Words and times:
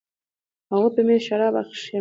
هغوی 0.71 0.89
په 0.95 1.01
میز 1.07 1.21
شراب 1.27 1.53
ایشخېشل. 1.57 1.89